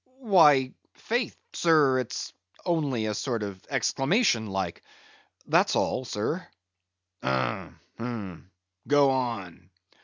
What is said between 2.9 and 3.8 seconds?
a sort of